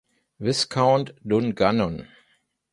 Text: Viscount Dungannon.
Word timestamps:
Viscount 0.39 1.11
Dungannon. 1.23 2.07